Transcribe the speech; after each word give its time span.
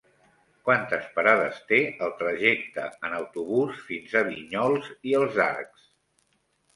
Quantes 0.67 1.09
parades 1.17 1.57
té 1.71 1.81
el 2.05 2.15
trajecte 2.21 2.85
en 3.09 3.13
autobús 3.17 3.83
fins 3.91 4.15
a 4.23 4.23
Vinyols 4.31 4.89
i 5.11 5.15
els 5.21 5.37
Arcs? 5.47 5.85